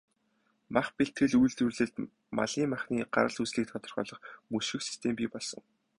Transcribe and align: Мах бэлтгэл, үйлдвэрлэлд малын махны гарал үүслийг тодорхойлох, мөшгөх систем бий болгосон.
Мах 0.73 0.87
бэлтгэл, 0.95 1.33
үйлдвэрлэлд 1.41 1.95
малын 2.37 2.67
махны 2.73 2.97
гарал 3.13 3.37
үүслийг 3.41 3.67
тодорхойлох, 3.69 4.19
мөшгөх 4.51 4.81
систем 4.87 5.13
бий 5.17 5.29
болгосон. 5.31 5.63